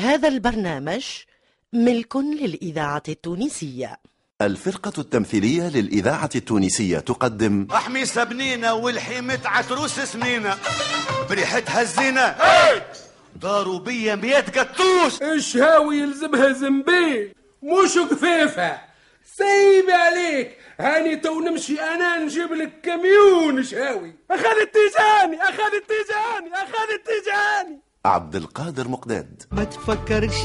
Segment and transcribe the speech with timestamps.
[0.00, 1.04] هذا البرنامج
[1.72, 3.96] ملك للإذاعة التونسية.
[4.42, 10.56] الفرقة التمثيلية للإذاعة التونسية تقدم حميسة بنينة والحيمة عتروس سنينة
[11.30, 12.36] بريحتها الزينة
[13.36, 18.78] داروا بيا ميات قطوش الشهاوي يلزمها زنبيل مش قفيفة
[19.36, 20.56] سيب عليك.
[20.80, 28.36] هاني تو نمشي أنا نجيب لك كميون شهاوي أخذ التيجاني أخذ التيجاني أخذ التيجاني عبد
[28.36, 29.42] القادر مقداد.
[29.52, 30.40] ما تفكرش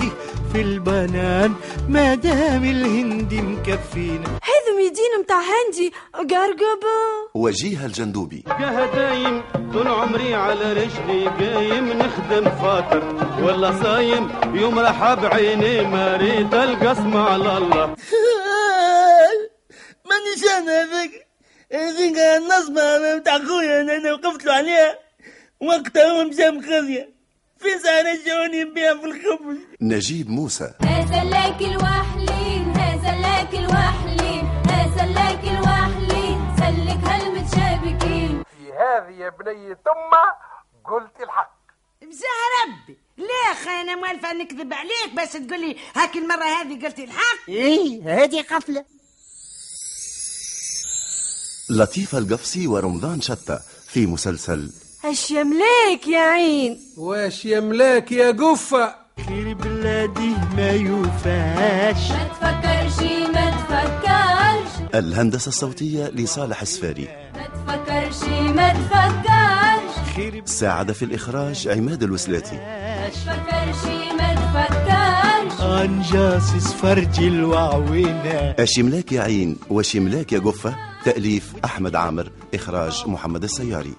[0.54, 1.54] في البنان
[1.90, 6.98] ما دام الهندي مكفينا هذا ميدين متاع هندي قرقبة.
[7.34, 8.44] وجيه الجندوبي.
[8.96, 13.04] دايم طول عمري على رجلي قايم نخدم فاطر.
[13.44, 17.96] ولا صايم يوم رحب عيني ما ريت القسم على الله.
[20.06, 21.28] مانيش أنا هذاك
[21.72, 25.00] هذيك؟ النصبة بتاع خويا أنا وقفت له عليها.
[25.62, 27.15] وقتها هو مشى مخزية
[27.66, 29.58] في سنة جوني بيها في الخبز.
[29.82, 30.74] نجيب موسى.
[30.82, 36.56] هذا لك الوحلين هذا لك الوحلين هذا لك الوحلين.
[36.58, 38.44] سلك هالمتشابكين.
[38.44, 40.12] في هذه يا بني ثم
[40.92, 41.56] قلت الحق.
[42.02, 42.98] بزاه ربي.
[43.18, 48.42] لا أنا موالفة نكذب عليك بس تقول لي هاك المرة هذه قلت الحق؟ إيه هذه
[48.42, 48.86] قفلة.
[51.70, 54.72] لطيفة القفصي ورمضان شتى في مسلسل
[55.12, 58.96] اش يملاك يا عين؟ واش يملاك يا قفة
[59.28, 62.12] خير بلادي ما يوفاش.
[62.12, 64.96] ما تفكرش ما تفكرش.
[64.96, 67.08] الهندسة الصوتية لصالح السفاري.
[67.36, 70.14] ما تفكرش ما تفكرش.
[70.16, 72.56] خير ساعد في الإخراج عماد الوسلاتي.
[72.56, 73.86] ما تفكرش
[74.18, 75.62] ما تفكرش.
[75.62, 83.44] عن جاسس فرج الوعوينة أشملاك يا عين؟ وشملاك يا قفة تأليف أحمد عامر إخراج محمد
[83.44, 83.94] السياري.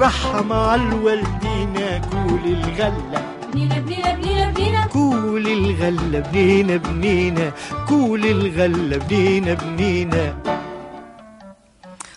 [0.00, 3.36] الغلة كول رحم على الوالدين كول الغلة.
[3.52, 4.86] بنينا بنينا بنينا بنينا.
[4.86, 7.52] كول الغلة بنينا بنينا.
[7.88, 10.42] كول الغلة بنينا بنينا.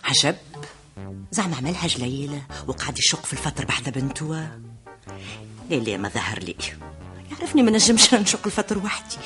[0.04, 0.36] عجب.
[1.30, 4.48] زعما عملها جليلة وقعد يشق في الفترة بعد بنتوة
[5.70, 6.56] لا لا ما ظهر لي.
[7.30, 9.16] يعرفني ما نجمش نشق الفتر وحدي.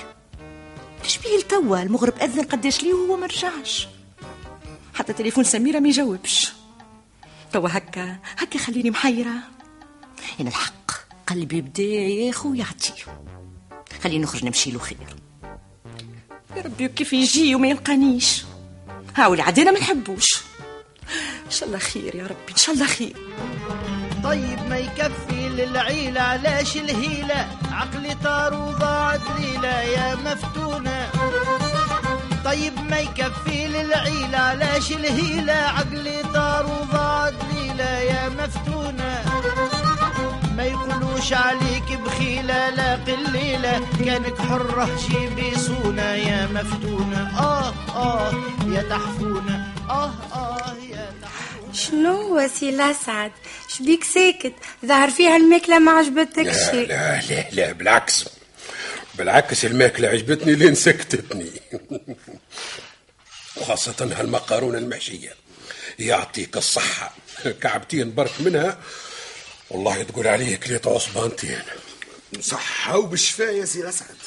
[1.05, 3.89] إيش بيه توا المغرب أذن قداش ليه وهو ما رجعش
[4.95, 6.58] حتى تليفون سميرة ما يجاوبش.
[7.53, 9.35] توا هكا هكا خليني محيرة.
[10.41, 10.91] أنا الحق
[11.27, 12.93] قلبي بدا ياخو يعطي
[14.03, 14.99] خليني نخرج نمشي له خير.
[16.57, 18.45] يا ربي كيف يجي وما يلقانيش؟
[19.17, 20.43] هاولي عاد أنا ما نحبوش.
[21.47, 23.17] إن شاء الله خير يا ربي إن شاء الله خير.
[24.25, 31.11] طيب ما يكفي للعيلة علاش الهيلة؟ عقلي طار وضاعت ليلة يا مفتونة.
[32.49, 39.23] طيب ما يكفي للعيلة علاش الهيلة؟ عقلي طار وضاعت ليلة يا مفتونة.
[40.57, 47.39] ما يقولوش عليك بخيلة لا قليلة كأنك حرة جيبي صونة يا مفتونة.
[47.39, 48.33] آه آه
[48.67, 49.73] يا تحفونة.
[49.91, 51.73] آه آه يا تحفونة.
[51.73, 53.33] شنو وسيلة سعد؟
[53.69, 54.55] شبيك ساكت
[54.87, 58.38] ظهر فيها الماكلة ما عجبتك لا لا لا لا بالعكس.
[59.19, 61.51] بالعكس الماكلة عجبتني لين سكتتني
[63.57, 65.35] وخاصة هالمقارونة المحشية.
[65.99, 67.15] يعطيك الصحة.
[67.63, 68.79] كعبتين برك منها.
[69.71, 71.63] والله تقول عليه كليت عصبانتين.
[72.41, 74.17] صحة وبالشفاء يا سي أسعد.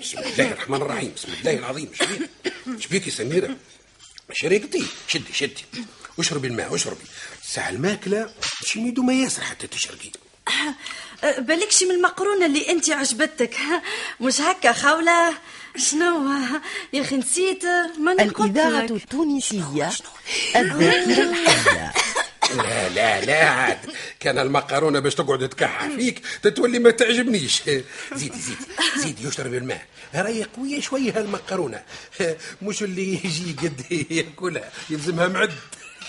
[0.00, 1.12] بسم الله الرحمن الرحيم.
[1.16, 1.90] بسم الله العظيم.
[1.94, 2.28] شبيك
[2.78, 3.56] شبيك يا سميرة؟
[4.32, 4.86] شريقتي.
[5.08, 5.64] شدي شدي.
[6.18, 7.04] واشربي الماء واشربي
[7.42, 8.30] ساعة الماكلة
[8.64, 10.10] شميدو ما ياسر حتى تشرقي.
[11.38, 13.56] بالكش من المقرونة اللي أنت عجبتك
[14.20, 15.34] مش هكا خولة
[15.76, 16.28] شنو؟
[16.92, 17.64] يا أخي نسيت
[17.98, 19.90] ما الإذاعة التونسية
[20.56, 21.92] الذاكرة الحية.
[22.56, 23.78] لا لا لا عاد.
[24.20, 27.62] كان المقارونة باش تقعد تكحح فيك تتولي ما تعجبنيش.
[27.62, 27.84] زيدي
[28.14, 28.56] زيدي
[28.96, 29.86] زيدي يشرب الماء.
[30.14, 31.82] راهي قوية شوية هالمقارونة
[32.62, 35.52] مش اللي يجي قد ياكلها يلزمها معد.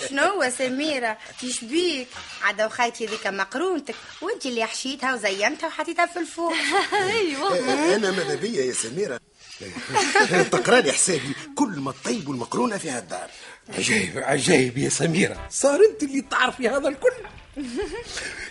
[0.09, 2.07] شنو سميرة؟ يشبيك
[2.43, 3.95] عدا وخايتي ذيك مقرونتك.
[4.21, 6.53] وانت اللي حشيتها وزينتها وحطيتها في الفوق.
[7.95, 9.19] أنا ماذا بيا يا سميرة؟
[10.51, 11.35] تقرا لي حسابي.
[11.55, 13.29] كل ما طيب المقرونة في هالدار
[13.69, 15.47] عجيب عجيب يا سميرة.
[15.49, 17.11] صار أنت اللي تعرفي هذا الكل.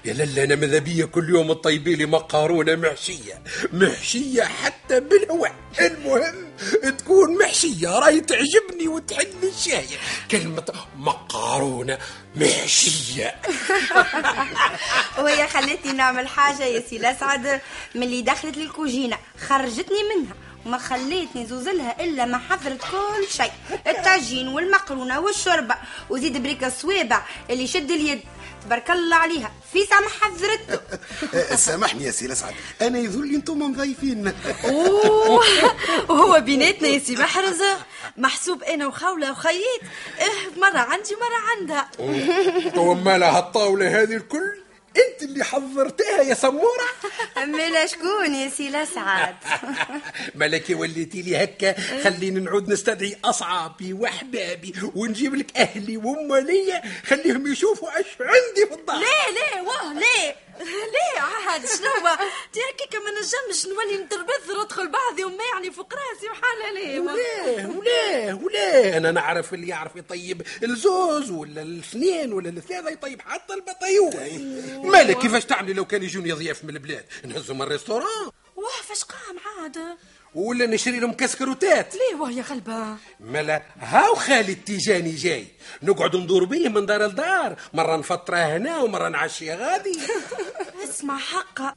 [0.05, 3.43] يا للا أنا ماذا بيا كل يوم تطيبي لي مقارونة محشية.
[3.73, 5.55] محشية حتى بالهواء.
[5.81, 6.35] المهم
[6.99, 7.99] تكون محشية.
[7.99, 9.87] راهي تعجبني وتحل الشاي.
[10.31, 10.65] كلمة
[10.97, 11.99] مقارونة
[12.37, 13.35] محشية.
[15.19, 17.61] وهي خلتني نعمل حاجة يا سي الأسعد
[17.95, 19.19] من اللي دخلت للكوجينة.
[19.49, 20.35] خرجتني منها.
[20.67, 23.53] وما خليتني زوزلها إلا ما حضرت كل شيء.
[23.87, 25.75] الطاجين والمقرونة والشوربة
[26.11, 28.21] وزيد بريك الصوابع اللي شد اليد.
[28.67, 29.53] تبارك الله عليها.
[29.73, 30.81] في سامح حضرته
[31.35, 34.35] آه، سامحني يا سي الاسعد أنا يظل لي أنتم مضيفين
[34.65, 35.41] أوه.
[36.09, 37.61] وهو بيناتنا يا سي محرز.
[38.17, 39.83] محسوب أنا وخوله وخييت.
[40.21, 41.91] إيه مرة عندي مره عندها.
[42.81, 44.60] ومالها الطاولة هذه الكل.
[44.97, 46.87] انت اللي حضرتها يا سمورة؟
[47.47, 49.35] ملا شكون يا سي الأسعد؟
[50.35, 58.01] ملكي وليتي لي هكا خليني نعود نستدعي اصحابي وأحبابي ونجيب لك أهلي وامالية خليهم يشوفوا
[58.01, 58.97] أش عندي في الدار.
[58.97, 60.35] ليه ليه واه ليه؟
[60.93, 62.17] ليه عاد؟ شنو
[62.53, 67.67] تي هكاك ما نجمش نولي نتربذ ندخل بعضي وما يعني فوق راسي؟ وحالة ليه وليه؟
[67.67, 74.91] وليه؟ وليه؟ أنا نعرف اللي يعرف يطيب الزوز ولا الاثنين ولا الثلاثة يطيب حتى البطيوة.
[74.91, 78.31] مالك؟ كيفاش تعملي لو كان يجوني ضياف من البلاد؟ نهزهم الريستوران.
[78.57, 79.79] واه فاش قام عاد؟
[80.35, 85.47] ولا نشري لهم كسكروتات ليه واه يا غلبة؟ ملا هاو خالد تيجاني جاي.
[85.83, 87.57] نقعد ندور بيه من دار لدار.
[87.73, 89.99] مرة نفطره هنا ومرة نعشي غادي.
[90.91, 91.75] اسمع حقا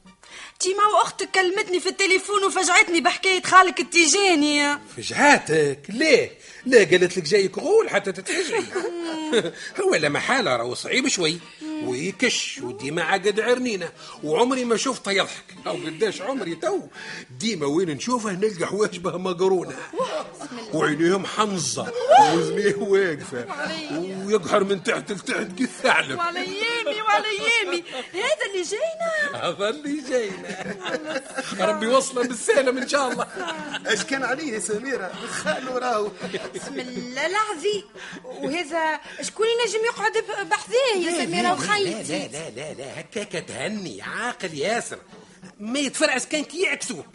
[0.59, 4.77] تي مع أختك كلمتني في التليفون وفجعتني بحكاية خالك التيجاني.
[4.97, 6.31] فجعاتك ليه؟
[6.65, 8.63] لا قالت لك جايك غول حتى تتفجعي.
[9.81, 11.39] هو لا محالة راهو صعيب شوي.
[11.87, 13.89] ويكش وديما عقد عرنينة.
[14.23, 15.43] وعمري ما شفته يضحك.
[15.67, 16.79] أو قداش عمري تو.
[17.39, 19.75] ديما وين نشوفه نلقى حواجبه مقرونة.
[20.73, 21.93] وعينيهم حمزة
[22.33, 23.45] وزنيه واقفة.
[24.25, 27.83] ويقهر من تحت لتحت كالثعلب وعلى يامي وعلى يامي
[28.13, 29.47] هذا اللي جاينا.
[29.47, 30.83] هذا اللي جاينا.
[31.59, 33.27] ربي وصله بالسلام إن شاء الله.
[33.85, 35.11] اش كان عليه يا سميرة؟
[35.43, 36.11] خالو راهو.
[36.55, 37.83] بسم الله العظيم.
[38.23, 40.13] وهذا شكون ينجم يقعد
[40.49, 44.97] بحذاه يا سميرة؟ وخيتي لا لا لا هكاك تهني عاقل ياسر.
[45.59, 47.05] ما يتفرعس كان كي يعكسوه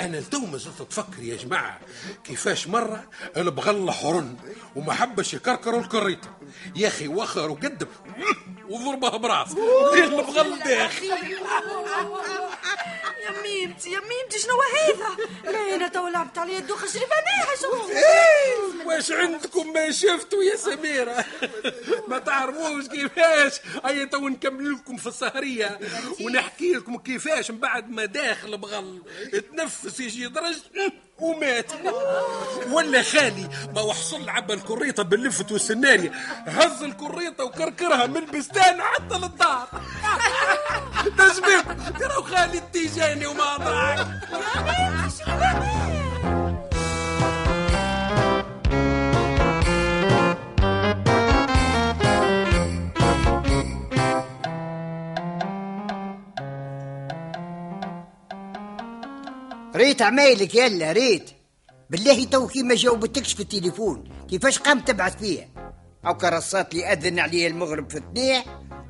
[0.00, 1.80] أنا لتو ما زلت تفكر يا جماعة
[2.24, 3.04] كيفاش مرة
[3.36, 4.36] البغل حرن
[4.76, 6.36] وما حبش يكركروا الكريطه
[6.76, 7.86] يا أخي وخر وقدم.
[8.68, 9.52] وضربها براس
[9.94, 11.06] ليه البغل داخل.
[13.42, 15.16] ميمتي يا ميمتي شنو هذا؟
[15.52, 20.56] لا أنا تو لعبت علي الدوخه شري بناها شوف إيه، واش عندكم ما شفتوا يا
[20.56, 21.24] سميرة؟
[22.08, 25.78] ما تعرفوش كيفاش؟ هيا تو نكمل لكم في السهرية
[26.20, 29.02] ونحكي لكم كيفاش من بعد ما داخل بغل
[29.52, 30.56] تنفس يجي درج
[31.22, 31.72] ومات.
[32.72, 36.12] ولا خالي؟ ما وحصل عبى الكريطة باللفت والسنارية
[36.46, 39.68] هز الكريطة وكركرها من البستان حتى للدار.
[41.18, 41.64] تسبيق
[41.98, 44.06] ترى خالي التيجاني وما ضاعك
[59.92, 61.30] ريت عمايلك يلا ريت.
[61.90, 64.04] بالله تو كي ما جاوبتكش في التليفون.
[64.30, 65.48] كيفاش قام تبعث فيها
[66.06, 68.44] أو كرصات لي أذن علي المغرب في الثنية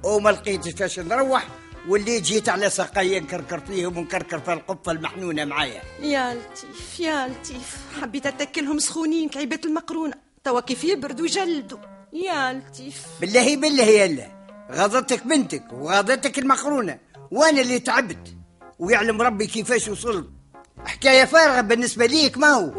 [0.04, 1.48] وما لقيتش فاش نروح
[1.88, 5.82] واللي جيت على ساقيا نكركر فيهم ونكركر في القفة المحنونة معايا.
[6.02, 7.76] يا لطيف يا لطيف.
[8.00, 10.14] حبيت أتكلهم سخونين كعيبات المقرونة.
[10.44, 11.78] توا كيف يبردوا يجلدوا
[12.12, 13.06] يا لطيف.
[13.20, 14.26] بالله بالله يلا.
[14.72, 16.98] غاضتك بنتك وغاضتك المقرونة.
[17.30, 18.36] وأنا اللي تعبت.
[18.78, 20.30] ويعلم ربي كيفاش وصلت.
[20.86, 22.72] حكاية فارغة بالنسبة ليك ما هو؟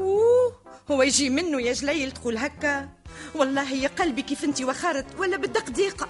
[0.92, 2.90] هو يجي منه يا جليل تقول هكا.
[3.36, 6.07] والله يا قلبي كيف أنت وخارت ولا بدك ضيقة.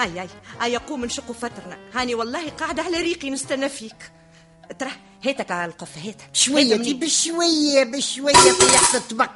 [0.00, 0.28] أي أي
[0.62, 4.12] أي قوم نشقوا فترنا هاني والله قاعدة على ريقي نستنى فيك.
[4.78, 4.90] ترى
[5.22, 9.30] هيتك على القفه هيت شوية هيت بشوية في يحصى الطبق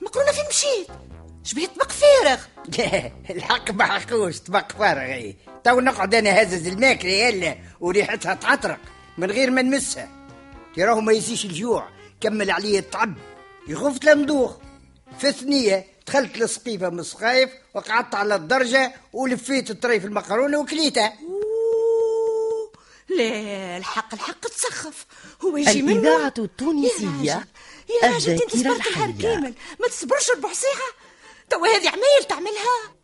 [0.00, 0.88] مقرونة فين مشيت.
[1.44, 2.38] شبيه طبق فارغ.
[2.78, 5.36] لا الحق ما حقوش طبق فارغ إيه.
[5.64, 8.78] تو نقعد أنا هزز الماكلة يلا وريحتها تعطرق.
[9.18, 10.08] من غير ما نمسها.
[10.76, 11.88] تراه ما يزيش الجوع.
[12.20, 13.14] كمل عليه الطعب
[13.68, 14.56] يخفت لمدوخ
[15.18, 21.12] في ثنية دخلت لسقيفة من السقايف وقعدت على الدرجة ولفيت طريف المقرونة وكليتها.
[23.08, 25.06] لا الحق الحق تسخف.
[25.44, 27.46] هو يجي منه الإذاعة التونسية.
[28.02, 29.22] يا راجل أنت صبرت الحية.
[29.22, 29.54] كامل.
[29.80, 30.90] ما تصبرش ربع ساعة
[31.50, 32.96] توا هذه عمايل تعملها.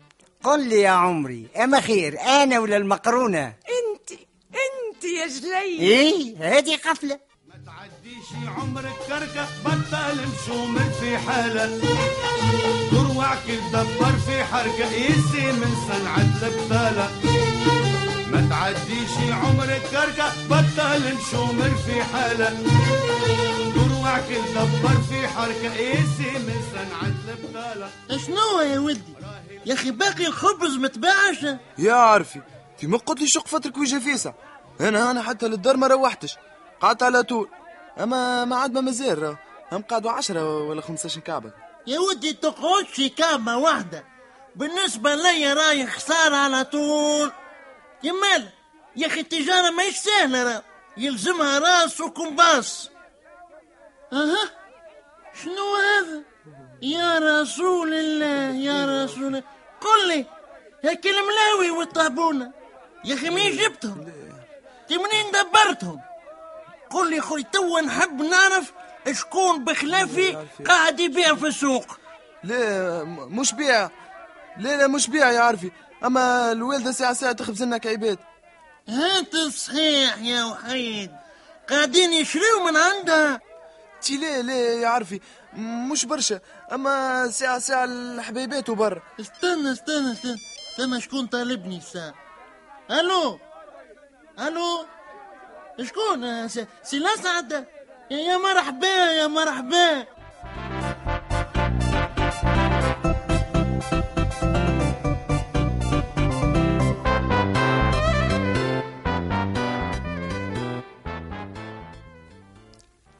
[0.44, 4.10] قل لي يا عمري أما خير أنا ولا المقرونة؟ أنت
[4.50, 4.91] أنت.
[5.04, 5.80] يا جليل.
[5.80, 7.20] إيه هذه قفلة.
[7.66, 11.80] تعديش عمرك كركة بطل مشومر في حالة.
[12.90, 17.10] تروع كل دبر في حركة يسي من صنعة البطالة
[18.32, 22.50] ما تعديش عمرك كركة بطل مشومر في حالة.
[23.74, 27.90] تروع كل دبر في حركة يسي من صنعة البطالة
[28.26, 29.12] شنو يا ولدي؟
[29.66, 31.46] يا أخي باقي الخبز متباعش.
[31.78, 32.40] يا عارفي
[32.78, 34.32] في ما قلت لي شق فترك وجه فيسع
[34.80, 36.36] أنا أنا حتى للدار ما روحتش.
[36.80, 37.48] قعدت على طول.
[38.00, 39.36] أما ما عاد ما مازال.
[39.72, 41.52] هم قعدوا عشرة ولا 15 كعبة
[41.86, 44.04] يا ودي تقعدش كعبة واحدة.
[44.56, 47.32] بالنسبة لي راي خسارة على طول.
[48.02, 48.48] يا مال
[48.96, 50.62] يا أخي التجارة ماهيش سهلة را
[50.96, 52.90] يلزمها راس وكمباس
[54.12, 54.50] أها؟
[55.42, 56.22] شنو هذا؟
[56.82, 59.42] يا رسول الله يا رسول الله.
[59.80, 60.26] قل لي
[60.84, 62.52] هيك الملاوي والطابونة.
[63.04, 64.12] يا أخي مين جبتهم؟
[64.98, 66.00] منين دبرتهم.
[66.90, 68.72] قل لي خوي توا نحب نعرف
[69.12, 71.86] شكون بخلافي قاعد يبيع في السوق.
[72.44, 73.90] لا مش بيع.
[74.58, 75.70] لا لا مش بيع يا عرفي
[76.04, 78.18] أما الوالدة ساعة ساعة تخبز لنا كعباد.
[78.88, 81.10] هات صحيح يا وحيد.
[81.70, 83.40] قاعدين يشريوا من عندها.
[84.02, 85.20] تي لا لا يا عرفي
[85.90, 86.40] مش برشا.
[86.72, 89.02] أما ساعة ساعة الحبيبات وبر.
[89.20, 90.36] استنى استنى استنى.
[90.72, 92.14] استنى شكون طالبني الساعة؟
[92.90, 93.38] ألو؟
[94.42, 94.86] ألو؟
[95.82, 97.66] شكون؟ آه، سي الاسعد
[98.10, 100.06] يا مرحبا يا مرحبا.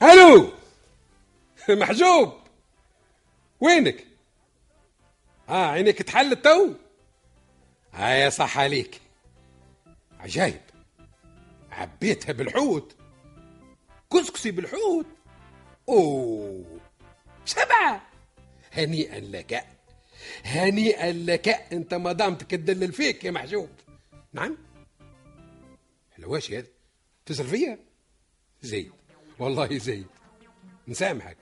[0.03, 0.53] ألو؟
[1.81, 2.33] محجوب.
[3.61, 4.07] وينك؟
[5.49, 6.75] آه عينك تحلت تو
[7.95, 9.01] آه يا صح عليك.
[10.21, 10.61] عجايب.
[11.83, 12.97] عبيتها بالحوت.
[14.13, 15.07] كسكسي بالحوت.
[15.89, 16.81] أوه.
[17.45, 18.03] سبعة
[18.73, 19.67] هنيئا لك.
[20.45, 21.49] هنيئا لك.
[21.49, 23.69] أنت ما دامت تدلل فيك يا محجوب.
[24.33, 24.59] نعم.
[26.17, 26.67] حلواشي هذا
[27.27, 27.79] تسأل فيا؟
[28.63, 28.93] زيد.
[29.39, 30.07] والله زيد.
[30.89, 31.37] نسامحك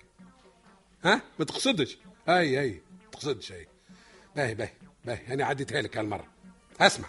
[1.04, 2.82] ها؟ ما تقصدش؟ أي أي.
[3.12, 3.66] تقصدش أي.
[4.36, 4.72] باهي باهي
[5.04, 5.34] باهي.
[5.34, 6.26] أنا عديتها لك هالمرة.
[6.80, 7.08] أسمع.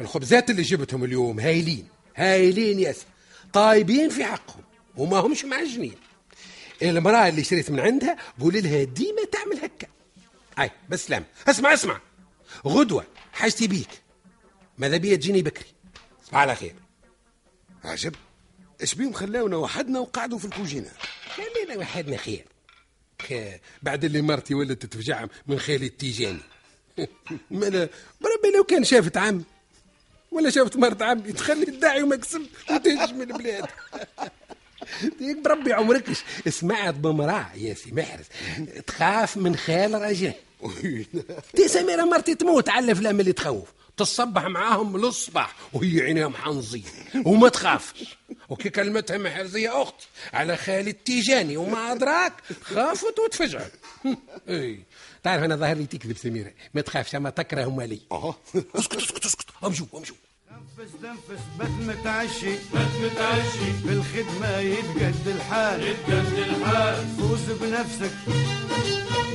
[0.00, 1.88] الخبزات اللي جبتهم اليوم هايلين.
[2.16, 3.06] هايلين ياسر
[3.52, 4.62] طايبين في حقهم.
[4.96, 5.94] وما همش معجنين
[6.82, 9.86] المرأة اللي شريت من عندها قولي لها ديما تعمل هكا.
[10.58, 11.24] أي بسلام.
[11.48, 12.00] اسمع اسمع.
[12.66, 14.02] غدوة حاجتي بيك.
[14.78, 15.66] ماذا بيا تجيني بكري؟
[16.24, 16.74] صباح على خير.
[17.84, 18.14] عجب.
[18.80, 20.90] إيش بيهم خلاونا وحدنا وقعدوا في الكوجينة؟
[21.36, 22.44] خلينا وحدنا خير.
[23.82, 26.40] بعد اللي مرتي ولت تتفجع من خالي التيجاني
[27.50, 27.88] مالا
[28.20, 29.44] بربي لو كان شافت عم.
[30.36, 33.64] ولا شافت مرت عمي تخلي الداعي ومكسب وتهجم البلاد
[35.18, 38.24] ديك بربي عمركش سمعت بمرأة يا سي محرز.
[38.86, 40.32] تخاف من خال راجل
[41.54, 43.68] دي سميرة مرتي تموت على الأفلام اللي تخوف.
[43.96, 46.82] تصبح معاهم للصباح وهي عينيهم حنظير
[47.24, 48.16] وما تخافش.
[48.48, 53.72] وكي كلمتها محرزية أختي على خالي التيجاني وما أدراك خافت وتفجعت.
[55.24, 58.00] تعرف أنا ظاهر لي تكذب سميرة ما تخافش أما تكره مالي
[58.76, 59.45] اسكت اسكت اسكت.
[59.64, 60.16] أمشوا أمشوا.
[60.50, 62.50] نفس تنفس بات متعشي.
[62.50, 63.70] بات متعشي.
[63.84, 65.82] بالخدمة يتقد الحال.
[65.82, 67.06] يتقد الحال.
[67.18, 68.12] فوز بنفسك.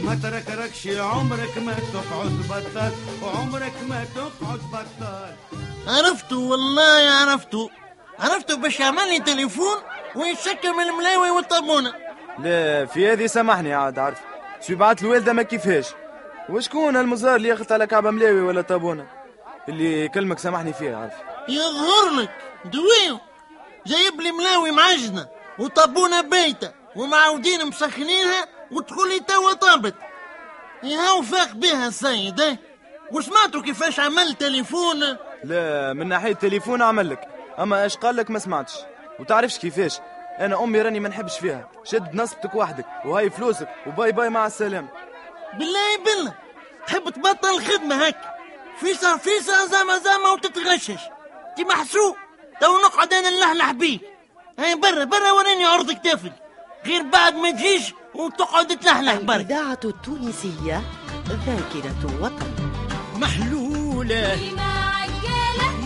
[0.04, 2.92] ما تركركش عمرك ما تقعد بطال
[3.24, 5.36] وعمرك ما تقعد بطال
[5.88, 7.70] عرفته والله عرفته.
[8.20, 9.78] عرفته باش يعمل لي تليفون
[10.16, 11.94] ويتشكل من الملاوي والطابونة.
[12.40, 14.20] لا في هذه سامحني عاد عارف
[14.68, 15.88] شو بعت الوالدة ما كيفاش
[16.50, 19.21] وشكون هالمزار اللي ياخذ على كعبة ملاوي ولا طابونة؟
[19.70, 21.13] اللي كلمك سامحني فيها عارف.
[21.50, 22.32] يظهر لك
[22.65, 23.20] دويو.
[23.86, 25.27] جايب لي ملاوي معجنة
[25.60, 29.96] وطابونة بايتة ومعودين مسخنينها وتقول لي توا طابت.
[30.84, 32.60] يهو فاق بها السيد إيه؟
[33.12, 35.00] وسمعتوا كيفاش عمل تليفون؟
[35.44, 37.27] لا من ناحية تليفون عمل لك.
[37.60, 38.74] أما إيش قال لك ما سمعتش.
[39.20, 40.00] وتعرفش كيفاش.
[40.39, 41.70] أنا أمي راني ما نحبش فيها.
[41.84, 44.88] شد نصبتك وحدك وهاي فلوسك وباي باي مع السلامة.
[45.53, 46.34] بالله بالله
[46.88, 48.31] تحب تبطل الخدمة هك
[48.80, 51.01] فيسا فيسا زما زما وتتغشش.
[51.56, 52.16] تي محسوب
[52.62, 54.01] تو نقعد أنا نلحلح بيك.
[54.60, 56.34] هاي برا برا وريني عرض كتافك
[56.86, 59.36] غير بعد ما تجيش وتقعد تلحلح برا.
[59.36, 60.82] الإذاعة التونسية
[61.28, 62.72] ذاكرة وطن.
[63.16, 64.40] محلولة.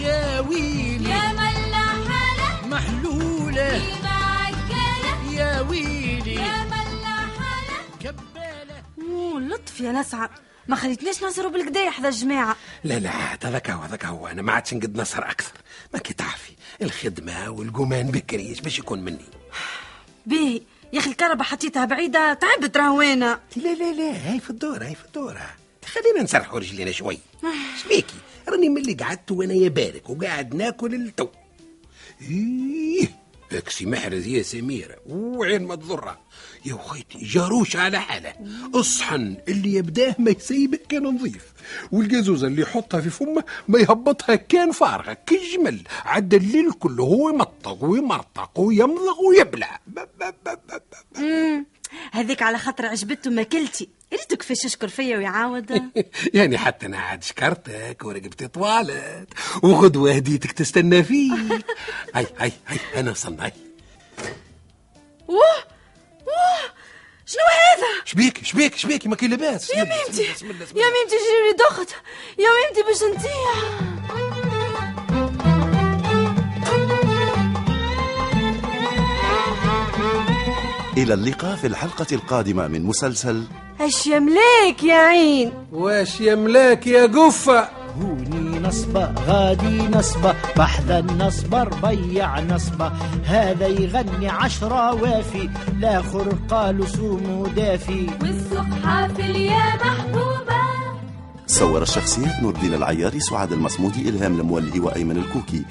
[0.01, 1.09] يا ويلي.
[1.09, 3.81] يا ملاحالة محلولة.
[5.31, 6.35] يا ويلي.
[6.35, 8.83] يا ملاحالة كبالة.
[9.39, 10.29] لطف يا نسعة
[10.67, 12.55] ما خليتناش نصروا بالكدا حدا الجماعة.
[12.83, 14.27] لا لا عاد هذاك هو هذاك هو.
[14.27, 15.53] أنا ما عادش نقد نسهر أكثر.
[15.93, 19.25] ما كي تعرفي الخدمة والقومان بكري إيش باش يكون مني.
[20.25, 20.61] باهي.
[20.93, 25.05] يا أخي الكهرباء حطيتها بعيدة تعبت راهوانا لا لا لا هاي في الدور هاي في
[25.05, 25.37] الدور
[25.85, 27.19] خلينا نسرحوا رجلينا شوي.
[27.83, 28.15] شبيكي
[28.49, 31.27] راني من اللي قعدت وأنا يا بارك وقاعد ناكل التو.
[32.21, 33.24] إيه.
[33.57, 36.19] اكسي محرز يا سميرة وعين ما تضرها.
[36.65, 38.33] يا وخيتي جاروش على حالة.
[38.75, 41.53] الصحن اللي يبداه ما يسيبه كان نظيف.
[41.91, 45.13] والقازوزة اللي يحطها في فمه ما يهبطها كان فارغة.
[45.13, 45.81] كجمل.
[46.05, 49.79] عدى الليل كله هو يمطق ويمرطق ويمضغ ويبلع.
[52.11, 53.89] هذيك على خاطر عجبته ماكلتي.
[54.47, 55.91] كيفاش يشكر فيا ويعاود.
[56.33, 59.29] يعني حتى أنا عاد شكرتك ورقبت طوالت
[59.63, 61.65] وغدوة هديتك تستنى فيك.
[62.15, 63.51] هاي هاي هاي أنا وصلنا هاي.
[65.27, 65.63] واه
[66.27, 66.65] واه
[67.25, 71.89] شنو هذا؟ شبيك شبيك شبيك ما كاين لاباس يا ميمتي يا ميمتي جيري ضغط.
[72.37, 73.94] يا ميمتي باش نطيح.
[80.97, 83.43] إلى اللقاء في الحلقة القادمة من مسلسل
[83.81, 87.69] اش يملاك يا عين؟ واش يملاك يا قفة
[88.01, 92.91] هوني نصبة غادي نصبة بحذا النصبة ربيع نصبة.
[93.25, 98.07] هذا يغني عشرة وافي الآخر قالوا سومو دافي.
[98.21, 100.65] والسوق حافل يا محبوبة.
[101.47, 105.65] صور الشخصيات نور الدين العياري سعاد المصمودي إلهام المولي وأيمن الكوكي.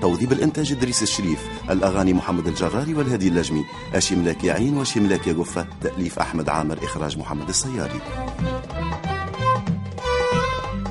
[0.00, 3.64] توظيف الإنتاج إدريس الشريف الأغاني محمد الجراري والهادي اللجمي
[3.94, 8.00] أشيم لك يا عين وشيم لك يا قفة تأليف أحمد عامر إخراج محمد السياري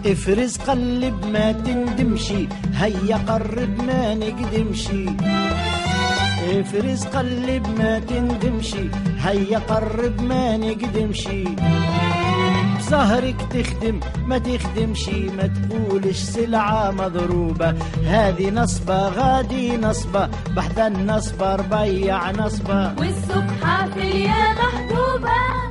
[0.06, 5.06] افرز قلب ما تندمشي هيا قرب ما نقدمشي.
[6.50, 11.44] افرز قلب ما تندمشي هيا قرب ما نقدمشي.
[12.82, 17.76] ظهرك تخدم ما تخدمشي ما تقولش سلعة مضروبة.
[18.06, 22.94] هذه نصبة غادي نصبة بحذا النصبة ربيع نصبة.
[23.00, 25.67] والسوق حافل يا محبوبة